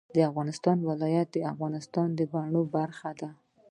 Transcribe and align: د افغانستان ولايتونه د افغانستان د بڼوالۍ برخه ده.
د 0.15 0.17
افغانستان 0.29 0.77
ولايتونه 0.89 1.31
د 1.33 1.49
افغانستان 1.53 2.07
د 2.13 2.19
بڼوالۍ 2.31 2.63
برخه 2.75 3.09
ده. 3.19 3.29